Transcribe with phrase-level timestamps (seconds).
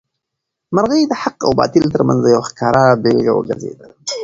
[0.75, 3.87] مرغۍ د حق او باطل تر منځ یو ښکاره بېلګه وګرځېده.